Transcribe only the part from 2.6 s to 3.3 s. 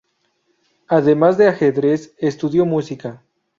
música.